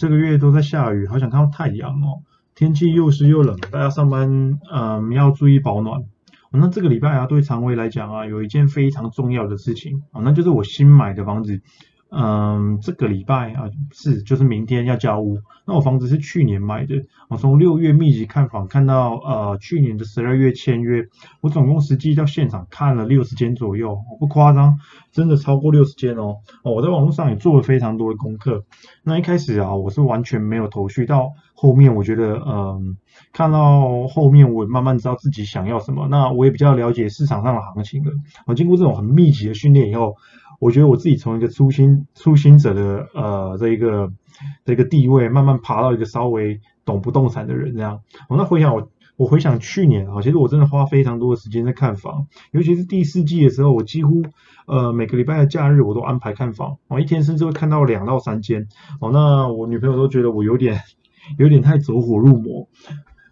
[0.00, 2.24] 这个月都在下雨，好想看到太阳哦。
[2.54, 6.00] 天气又湿又冷，大家上班嗯要注意保暖。
[6.50, 11.60] 那这个礼拜啊，对肠胃来讲啊，有一件非常重要的事情啊，那就是我新买的房子。
[12.10, 15.38] 嗯，这个礼拜啊是就是明天要交屋。
[15.64, 21.04] 那我房子是去年买的，我从六月密集看房看到呃去年的十二月签约，
[21.40, 24.80] 我总共实际到现场看了六十间左右，不夸张，
[25.12, 26.38] 真的超过六十间哦。
[26.64, 28.64] 哦，我在网络上也做了非常多的功课。
[29.04, 32.96] 那一开始啊，我是完全没有头绪，到后面我觉得嗯，
[33.32, 36.08] 看到后面我慢慢知道自己想要什么。
[36.10, 38.10] 那我也比较了解市场上的行情了。
[38.46, 40.16] 我经过这种很密集的训练以后。
[40.60, 44.12] 我觉得我自己从一个初心初心者的呃这一个
[44.64, 48.00] 这个地位，慢慢爬到一个稍微懂不动产的人这样。
[48.28, 54.22] 我那回想我我回想去年啊，其实我真的花非常多的时间在看房，尤其是第四季的时候，我几乎
[54.66, 58.68] 呃每个礼拜的假日我都安排看房，我一天甚至会看到两到三间。
[59.00, 60.78] 哦，那我女朋友都觉得我有点
[61.38, 62.68] 有点太走火入魔。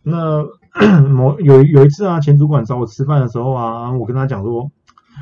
[0.03, 0.47] 那
[1.09, 4.71] 某有有一次啊，前主管找我吃饭的时候啊，我跟他讲说。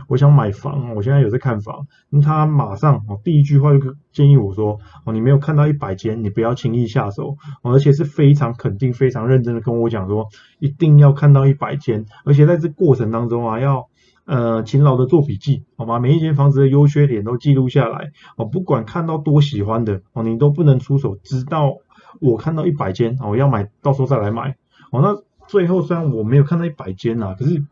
[0.09, 1.87] 我想买房，我现在有在看房。
[2.11, 7.37] 那他马上哦，第一句话就建议我说：哦，你没有看到一百间，你不要轻易下手。
[7.63, 10.29] 而且是非常肯定、非常认真的跟我讲说，
[10.61, 12.07] 一定要看到一百间。
[12.25, 13.89] 而且在这过程当中啊，要
[14.27, 15.99] 呃勤劳的做笔记，好吗？
[15.99, 18.13] 每一间房子的优缺点都记录下来。
[18.37, 21.73] 哦，不管看到多喜欢的哦，你都不能出手，直到
[22.21, 24.57] 我看到一百间哦，要买到时候再来买。
[24.93, 27.65] 哦，那最后虽然我没有看到一百间呐，可是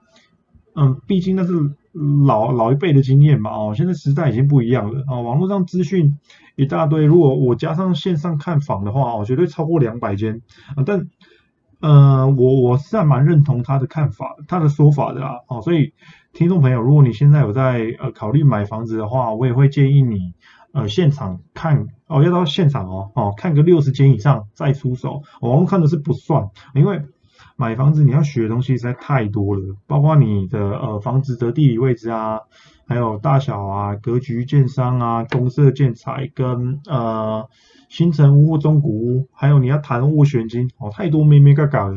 [0.74, 1.52] 嗯，毕竟那是。
[2.26, 6.18] 老老一辈的经验吧，哦，现在时代已经不一样了，哦，网络上资讯
[6.56, 10.42] 一大堆，如果我加上线上看房的话，哦，绝对超过两百间，
[10.74, 11.08] 啊，但，
[11.80, 15.92] 呃，我我是还蛮认同他的看法，他的说法的啊，哦，所以
[16.32, 20.34] 听众朋友，如果你现在有在呃考虑买房子的话，我也会建议你，
[20.72, 27.02] 呃，现场看，哦，要到现场哦，哦，看个六十间以上再出手，网络看的是不算，因为。
[27.56, 32.40] 买房子你要学的东西实在太多了，包括你的呃房子的地理位置啊，
[32.86, 37.48] 还有大小啊、格局、建商啊、公设建材跟呃
[37.88, 41.96] 新城屋、中古屋，还有你要谈斡旋金哦，太多咩咩嘎嘎的。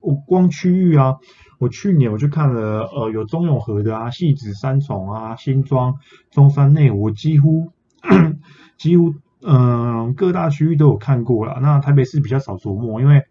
[0.00, 1.16] 我光区域啊，
[1.58, 5.96] 我去年我去看了呃有中永和的啊、戏子三重啊、新庄、
[6.30, 7.72] 中山内，我几乎
[8.78, 11.58] 几乎嗯各大区域都有看过了。
[11.60, 13.22] 那台北市比较少琢磨，因为。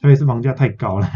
[0.00, 1.06] 台北市房价太高了，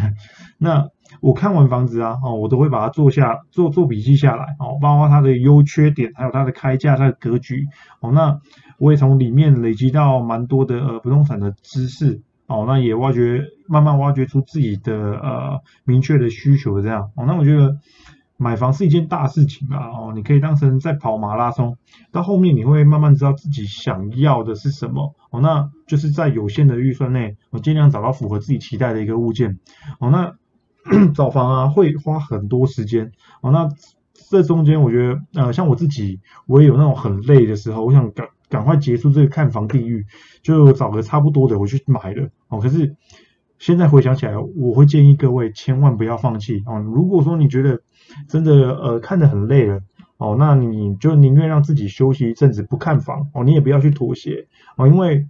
[0.56, 0.86] 那
[1.20, 7.66] 我看完房子啊，哦，我都会把它做下做做笔记下来，哦，包括它的优缺点，还有它的开价、它的格局，
[8.00, 8.38] 哦，那
[8.78, 17.76] 我也从里面累积到蛮多的呃不动产的知识，哦，那也挖掘慢慢挖掘出自己的呃明确的需求这样，哦，那我觉得。
[18.42, 21.76] 买房是一件大事情啊，哦，你可以当成在跑马拉松，
[22.10, 29.58] 到后面你会慢慢知道自己想要的是什么，哦，那就是在有限的预算内，我尽量找到符合自己期待的一个物件，
[29.98, 30.34] 哦，那
[31.12, 33.12] 找房啊会花很多时间，
[33.42, 33.68] 哦，那
[34.30, 40.06] 这中间我觉得，呃，像我自己，我也有那种很累的时候，我想赶赶快结束这个看房地狱，
[40.42, 42.96] 就找个差不多的我去买了，哦，可是。
[43.60, 46.62] 现在回想起来，我会建议各位千万不要放弃。
[46.64, 46.78] 哦。
[46.80, 47.82] 如果说你觉得
[48.26, 49.80] 真的呃看得很累了
[50.16, 53.28] 哦，那你就宁愿让自己休息一阵子不看房。
[53.34, 54.46] 哦，你也不要去妥协。
[54.76, 55.26] 哦，因为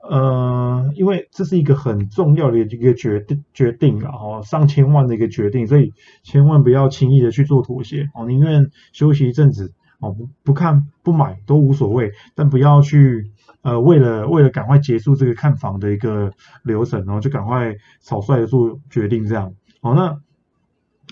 [0.00, 8.08] 呃因为这是一个很重要的一个决定决定啊哦，上千万的一个决定，所以千万不要轻易的去做妥协。
[8.14, 13.30] 哦，宁愿休息一阵子哦，不不看不买都无所谓，但不要去。
[13.62, 19.52] 呃，为了为了赶快结束这个看房的一个流程，然后就赶快草率的做决定，这样。
[19.82, 20.16] 好，那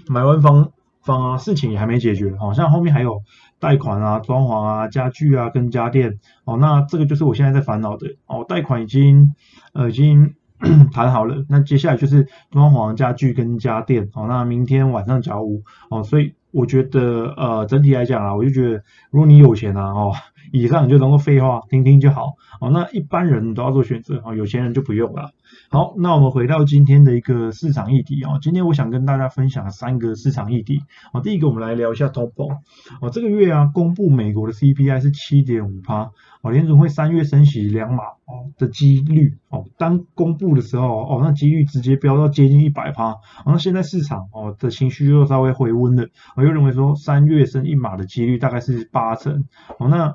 [0.06, 0.70] 买完房
[1.02, 3.20] 房啊，事情也还没解决，好像后面还有
[3.58, 6.20] 贷款啊、装潢啊、家具啊跟家电。
[6.44, 8.14] 哦，那这个就是我现在在烦恼的。
[8.26, 9.34] 哦，贷款已经
[9.72, 10.36] 呃已经
[10.94, 14.08] 谈好了，那接下来就是装潢、家具跟家电。
[14.14, 15.64] 哦，那明天晚上交屋。
[15.90, 20.12] 哦，所以我觉得呃整体来讲啊，我就觉得如果你有钱啊，哦。
[20.52, 22.70] 以上你就当做废话听听就好哦。
[22.70, 25.30] 那一般人都要做选择哦，有钱人就不用了。
[25.68, 28.38] 好，那我们回到今天的一个市场议题哦。
[28.40, 31.20] 今天我想跟大家分享三个市场议题哦。
[31.22, 32.54] 第一个，我们来聊一下通膨
[33.00, 33.10] 哦。
[33.10, 36.10] 这个月啊，公布美国的 CPI 是七点五趴
[36.44, 36.52] 哦。
[36.52, 43.16] 联总会三月升息两码哦的几率哦，当公布的时候哦，那几率直接飙到接近一百趴。
[43.44, 46.06] 那现在市场哦的情绪又稍微回温了，
[46.36, 49.46] 我又认为说三月升一码的几率大概是八成
[49.78, 49.88] 哦。
[49.88, 50.14] 那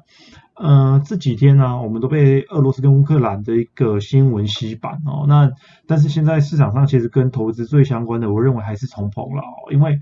[0.62, 5.24] 嗯，这几天呢，我们都被俄罗斯跟乌克兰的一个新闻洗版哦。
[5.26, 5.50] 那
[5.88, 9.42] 但是现在市场上其实跟投资最相关的，我认为还是重逢了，
[9.72, 10.00] 因为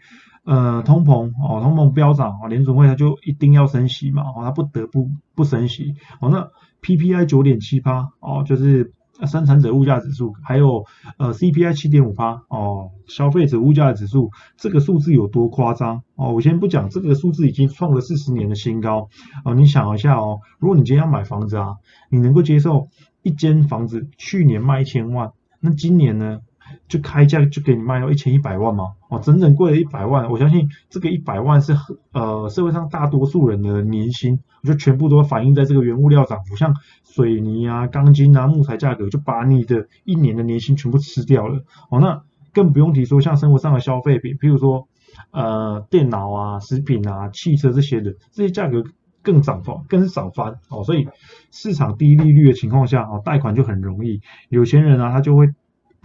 [0.48, 6.30] 呃通膨哦，通膨飙涨啊，联总会它就一定要升息嘛，哦，它不得不不升息哦。
[6.30, 6.50] 那
[6.82, 8.94] PPI 九点七八哦，就是
[9.26, 10.86] 生产者物价指数，还有
[11.18, 16.32] 呃 CPI 七点五八哦，消费者物价指数，这个数字有多夸张哦？
[16.32, 19.10] 我先不讲，这个数字已经创了四十年的新高
[19.44, 19.54] 哦。
[19.54, 21.76] 你想一下哦，如果你今天要买房子啊，
[22.10, 22.88] 你能够接受
[23.22, 26.40] 一间房子去年卖一千万，那今年呢？
[26.88, 28.86] 就开价就给你卖到一千一百万吗？
[29.10, 30.30] 哦，整整贵了一百万。
[30.30, 31.74] 我相信这个一百万是
[32.14, 36.74] 呃社会上大多数人的年薪，就全部都反映在这个原物料涨幅，像
[37.04, 41.64] 水泥啊、钢筋啊、木材价格，就把你的一年的年薪全部吃掉了。
[41.90, 42.22] 哦，那
[42.54, 44.88] 更不用提说像生活上的消费品，譬如说
[45.32, 48.84] 呃电脑啊、食品啊、汽车这些的，这些价格
[49.22, 50.56] 更涨翻，更是涨翻。
[50.70, 51.08] 哦，所以
[51.52, 55.48] 市场低利率的情况下，哦贷款就很容易，有钱人啊他就会。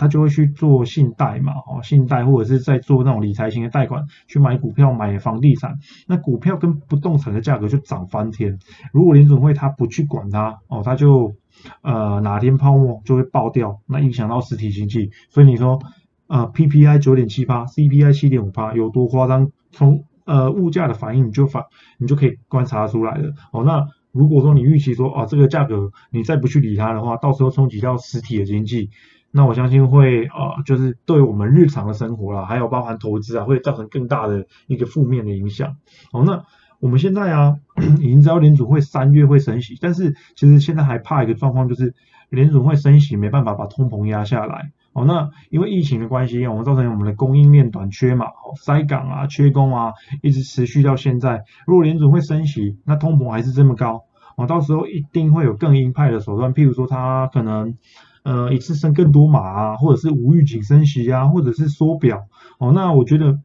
[0.03, 5.77] 他就会去做信贷嘛，哦，信贷或者是在做那种理财型的贷款，去买股票、买房地产。
[6.09, 8.59] 那股票跟不动产的价格就涨翻天。
[8.93, 11.37] 如果联准会他不去管它，哦，他就
[11.83, 15.11] 呃哪天泡沫就会爆掉，那影响到实体经济。
[15.31, 15.79] 所以你说
[16.27, 19.53] 呃 PPI 九点七八，CPI 七点五八有多夸张？
[19.71, 21.63] 从呃物价的反应你就反
[21.99, 23.33] 你就可以观察出来了。
[23.53, 28.91] 哦，那如果说你预期说哦这个价格你再不去理它的话，到时候冲击到实体的经济。
[29.35, 35.77] 那我相信会呃，就是对我们日常的生活啦，还有包含投资啊，会造成更大的一个负面的影响。
[36.13, 36.45] 好，那
[36.81, 37.57] 我们现在啊，
[37.99, 41.95] 已经知道联储会三月会升息，但是其实现在还怕一个状况，就是
[42.29, 44.73] 联储会升息没办法把通膨压下来。
[44.93, 51.45] 哦，那因为疫情的关系，我们造成我们的供应链短缺嘛，哦，塞港啊，缺工啊，一直持续到现在。
[51.67, 54.03] 如果联储会升息，那通膨还是这么高，
[54.37, 57.79] 哦，到时候一定会有更鹰派的手段，譬如说他可能。
[58.23, 62.25] 呃，一次升更多码啊，或者是无预警升息啊，或者是缩表
[62.59, 63.39] 哦，那我觉得，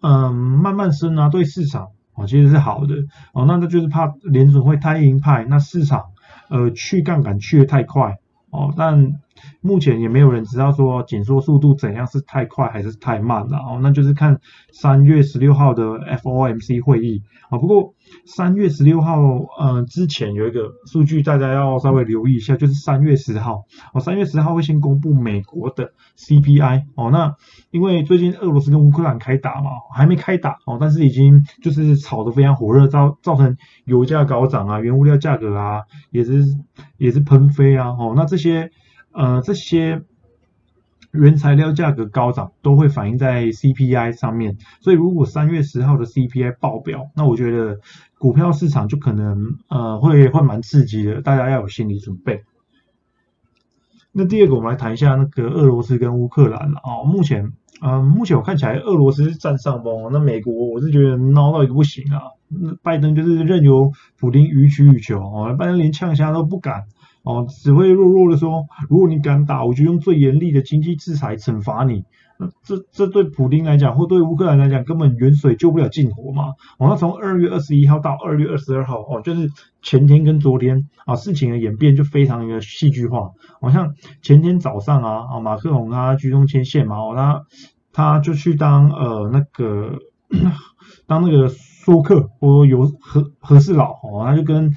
[0.00, 2.94] 嗯，慢慢升啊，对市场哦其实是好的
[3.32, 6.06] 哦，那那就是怕联准会太鹰派，那市场
[6.48, 8.18] 呃去杠杆去的太快
[8.50, 9.20] 哦，但。
[9.60, 14.40] 目前也没有人知道说紧缩速度怎样是太快还是太慢了哦，那就是看
[14.72, 15.84] 三月十六号的
[16.22, 17.58] FOMC 会议啊。
[17.58, 17.94] 不过
[18.24, 19.20] 三月十六号
[19.58, 27.10] 呃之前有一个数据大家要稍微留意一下，就是三月十号哦，三月十号会先公布美国的 CPI 哦。
[27.10, 27.34] 那
[27.70, 36.44] 因为最近俄罗斯跟乌克兰开打嘛，还没开打哦，但是已经就是炒得非常火热，造造成油价高涨啊，原物料价格啊也是
[36.96, 38.70] 也是喷飞啊哦，那这些。
[39.18, 40.02] 呃，这些
[41.10, 47.80] 原材料价格高涨都会反映在 CPI 上面，所以如果三月十号的 CPI 爆表，那我觉得
[48.18, 52.44] 股票市场就可能呃会会蛮刺激的，大家要有心理准备。
[54.12, 63.90] 那第二个，我们来谈一下那个俄罗斯跟乌克兰啊，目前嗯，目前我看起来俄罗斯占上风，那美国我是觉得孬到一个不行啊，那拜登就是任由
[64.20, 66.84] 普京予取予求哦，拜登连呛虾都不敢。
[67.28, 72.04] 哦，只会弱弱的说，如果你敢打，我就用最严厉的经济制裁惩罚你。
[72.38, 76.54] 那这这对普京来讲，或对乌克兰来讲，根本远水救不了近火嘛。
[76.78, 79.50] 哦，那从二月二十一号到二月二十二号，哦，就是
[79.82, 83.32] 前天跟昨天啊，事情的演变就非常的戏剧化。
[83.60, 83.92] 好像
[84.22, 87.42] 前天早上啊，啊，马克龙他居中牵线嘛，哦，他
[87.92, 89.98] 他就去当呃那个
[91.06, 94.72] 当那个说客或有和和事佬，哦，他就跟。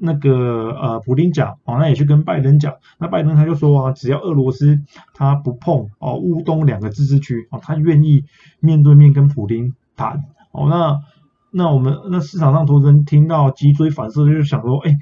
[0.00, 4.80] 那个呃，普丁讲哦，那也去跟拜登讲，那拜登他就说啊，只要俄罗斯
[5.14, 8.24] 他不碰哦乌东两个自治区哦，他愿意
[8.60, 10.68] 面对面跟普丁谈哦。
[10.68, 11.00] 那
[11.50, 14.96] 那我们那市场上投资人听到脊椎反射，就想说，哎，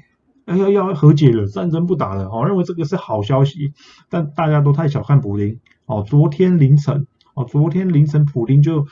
[0.55, 3.73] 要要和解了，战争不打了哦，认为这个是好消息。
[4.09, 8.87] 但大家都太小看普丁哦，昨天凌晨哦，昨天凌晨普丁就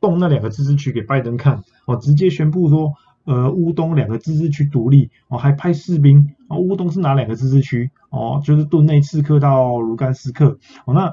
[0.00, 2.92] 动那两个自治区给拜登看哦，直接宣布说。
[3.26, 7.90] 呃，乌东两个自治区独立，哦，还派士兵，哦，乌东是哪两个自治区？
[8.08, 11.12] 哦，就是顿内刺客到卢甘斯克，哦，那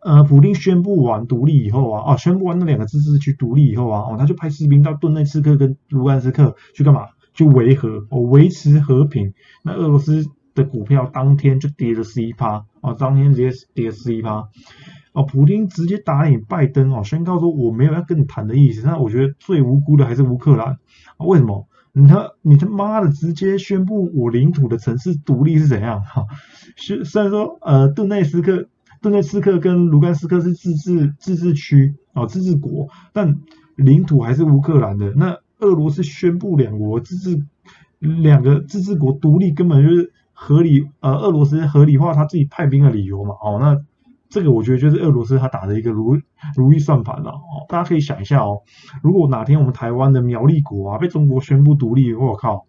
[0.00, 7.06] 呃，普丁宣布完独立以后啊，哦，宣布完那两个自治区独立以后啊，哦，他就派士兵到顿内刺客跟卢甘斯克去干嘛？
[7.34, 9.32] 去维和，哦，维持和平。
[9.62, 14.48] 那俄罗斯的股票当天就跌了十一趴，哦，当天直接跌十一趴。
[15.12, 18.86] 哦，普京直接打脸拜登哦，宣告说我没有要跟你谈的意思。
[18.86, 20.78] 那我觉得最无辜的还是乌克兰，
[21.18, 21.68] 为什么？
[21.92, 26.02] 你他你他妈的直接宣布我领土的城市独立是怎样？
[26.02, 26.24] 哈，
[26.76, 28.66] 虽虽然说呃顿内斯克、
[29.02, 33.36] 顿内斯克跟卢甘斯克是自治自治区哦，自治国，但
[33.76, 35.12] 领土还是乌克兰的。
[35.14, 37.44] 那俄罗斯宣布两国自治
[37.98, 43.34] 两个自治国独立，根本就是合理呃俄罗斯合理化他自己派兵的理由嘛。
[43.42, 43.78] 哦，那。
[44.32, 46.18] 这个我觉得就是俄罗斯他打的一个如
[46.56, 48.62] 如意算盘了哦，大家可以想一下哦，
[49.02, 52.66] 如果哪天我们台湾的苗栗国啊被中国宣布独立，我靠，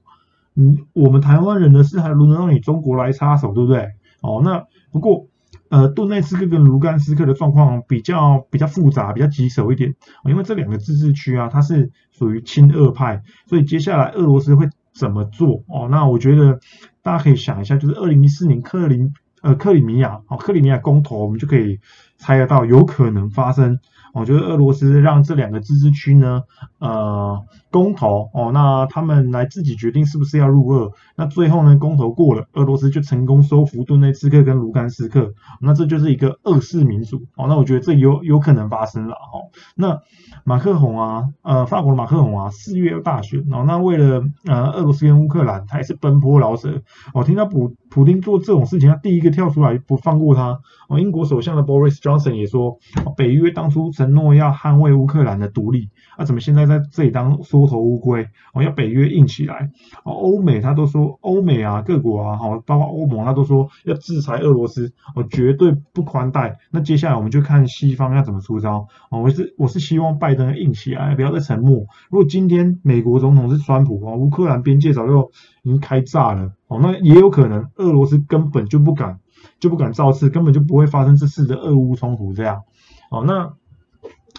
[0.55, 3.87] 嗯，我们台湾人的事还轮得到你中国来插手，对不对？
[4.21, 5.27] 哦，那不过。
[5.69, 15.63] 呃，顿内斯克跟卢甘斯克的状况比较比较复杂，比较棘手一点，因为这两个自治区啊，它是属于亲俄派，所以接下来俄罗斯会怎么做？
[15.67, 16.59] 哦，那我觉得
[17.01, 21.77] 大家可以想一下，就是二零一四年克林呃克里米亚哦克里米亚公投，我们就可以
[22.23, 23.77] 猜得到有可能发生。
[24.13, 26.43] 我觉得俄罗斯让这两个自治区呢，
[26.77, 30.91] 呃，公投哦，那他们来自己决定是不是要入俄。
[31.15, 35.33] 那最后呢，公投过了，俄罗斯就成功收复顿内茨克跟卢甘斯克。
[35.59, 37.47] 那这就是一个二世民主哦。
[37.47, 39.49] 那我觉得这有有可能发生了哦。
[39.75, 39.99] 那
[40.43, 43.63] 马克宏啊，呃，法国的马克宏啊，四月大选哦。
[43.65, 46.83] 那为了呃俄罗斯跟乌克兰，他也是奔波劳舍。
[47.15, 50.59] 我听到普普京做这种事情，他第一个跳出来不放过他。
[50.87, 52.79] 哦，英国首相的 Boris John 也说，
[53.15, 53.83] 北约当初。
[53.93, 58.27] 承诺要捍卫乌克兰的独立，那怎么现在在这里当缩头乌龟？
[58.53, 59.69] 哦，要北约硬起来。
[60.03, 66.57] 哦，欧美他都说，欧美啊，各国啊，哈，包括欧盟，他都说要制裁俄罗斯，我绝对不宽待。
[66.71, 68.87] 那接下来我们就看西方要怎么出招。
[69.11, 71.85] 哦，我是我是希望拜登硬起来，不要再沉默。
[72.09, 75.29] 如果今天美国总统是川普，哦，乌克兰边界早就
[75.63, 76.53] 已经开炸了。
[76.67, 79.19] 哦，那也有可能俄罗斯根本就不敢，
[79.59, 82.61] 就不敢造次，根本就不会发生这次的俄乌冲突这样。
[83.09, 83.53] 哦，那。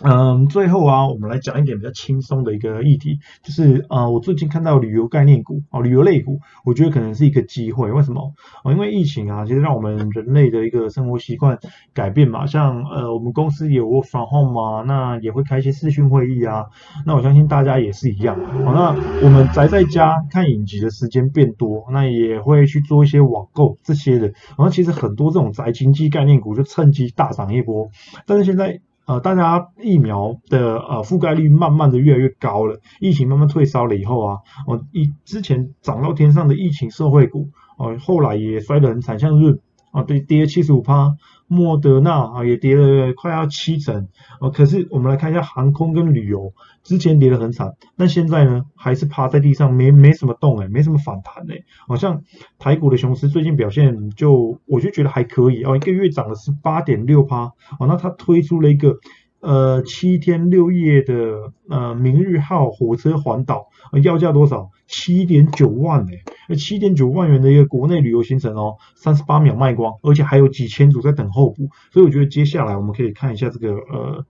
[0.03, 7.93] 嗯，最后啊，我们来讲一点比较轻松的一个议题，就是啊，我最近看到旅游概念股啊，旅游类股，我觉得可能是一个机会。
[7.93, 8.33] 为什么？
[8.65, 11.57] 啊，因为疫情啊，其实让我们人类的一个生活习惯
[11.93, 12.45] 改变嘛。
[12.45, 16.65] 像呃，我们公司有 work from home 嘛，那也会开一些视讯会议啊。
[17.07, 18.37] 那我相信大家也是一样。
[18.65, 24.27] 好，那我们宅在家看影集的时间变多，那也会去做一些网购这些的。
[24.27, 27.91] 然后其实很多这种宅经济概念股就趁机大涨一波。
[28.27, 28.81] 但是现在。
[29.07, 39.61] 呃，大家疫苗的呃覆盖率慢慢的越来越高了，疫情慢慢退烧了以后啊，我，一之前涨到天上的疫情社会股，呃，后来也摔得很惨，像是
[39.95, 41.17] 啊，对，跌七十五趴。
[41.47, 44.09] 莫德纳啊也跌了快要七成
[44.41, 52.23] 啊，可是我们来看一下航空跟旅游，之前跌得很惨，但现在呢还是趴在地上，没没什么动哎，没什么反弹哎，好像
[52.59, 58.97] 台股的雄狮最近表现就我就觉得还可以哦，一个月涨了十八点六趴哦，那它推出了一个。
[59.45, 63.69] 呃，七天六夜的呃明日号火车环岛，
[64.03, 64.71] 要价多少？
[64.87, 66.07] 七点九万
[66.49, 74.25] 哎，七点九万元的一个国内旅游行程哦，三十八秒卖光，而且还有几千组在等候补，所以我觉得接下来我们可以看一下这个呃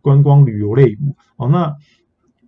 [0.00, 1.48] 观光旅游类股哦。
[1.48, 1.74] 那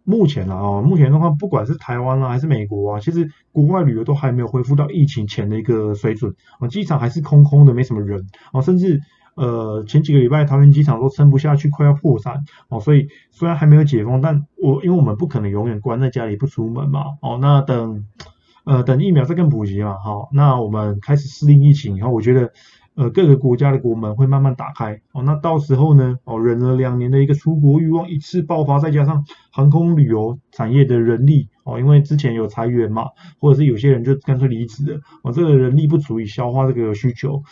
[0.03, 9.01] 目前啊，目前的话，不管是台湾啊还是美国啊，其实国外旅游都还没有恢复到疫情前的一个水准啊，机场还是空空的，没什么人啊，甚至。
[9.39, 12.81] 呃，前几个礼拜桃园机场都撑不下去，快要破产哦。
[12.81, 17.05] 所以虽然还没有解封，但我因为我们不可能永远关在家里不出门嘛。
[17.23, 18.05] 哦，那等
[18.65, 22.53] 呃等疫苗再更普及嘛，好，那我们开始适应疫情以后，我觉得
[22.97, 25.23] 呃各个国家的国门会慢慢打开哦。
[25.23, 33.05] 那到时候呢，哦忍了两年的一个出国欲望一次爆发，再加上航空旅游产业的人力哦，因为之前有裁员嘛，
[33.39, 37.43] 或者是有些人就干脆离职了，哦这个人力不足以消化这个需求。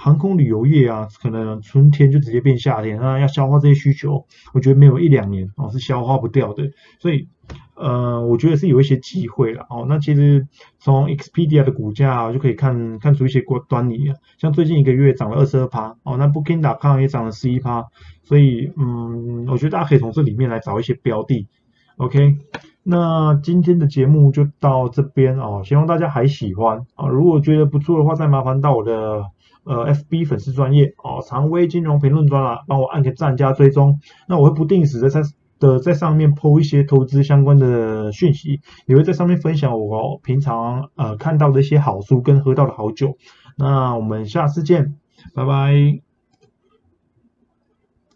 [0.00, 4.24] 航空旅游业啊，可能春天就直接变夏天，那要消化这些需求，
[4.54, 7.26] 我觉得没有一两年哦是消化不掉的，所以
[7.74, 9.86] 呃，我觉得是有一些机会了哦。
[9.88, 10.46] 那其实
[10.78, 17.84] 从 Expedia 的股价就可以看看出一些端倪啊，像最近一个月涨了二十二趴哦，那 Booking.com 也涨了十一趴，
[18.22, 21.48] 所以嗯，我觉得大家可以从这里面来找一些标的。
[21.96, 22.36] OK，
[22.82, 29.24] 那今天的节目就到这边哦，希望大家还喜欢啊，如果觉得不错的话，再麻烦到我的。
[29.64, 34.00] 呃，FB 粉丝专业哦，常威金融评论专栏，帮我按个赞加追踪。
[34.26, 35.20] 那我会不定时的在
[35.58, 43.18] 的在上面 po 一些投资相关的讯息，也会在上面分享我平常呃看到的一些好书跟喝到的好酒。
[43.58, 44.94] 那我们下次见，
[45.34, 46.07] 拜拜。